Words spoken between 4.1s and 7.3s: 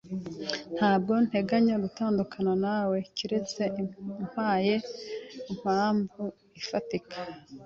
umpaye impamvu ifatika.